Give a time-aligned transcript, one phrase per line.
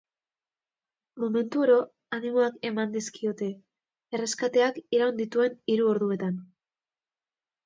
[1.23, 1.75] Momentuoro
[2.17, 3.51] animoak eman dizkiote,
[4.19, 6.43] erreskateak iraun dituen hiru orduetan.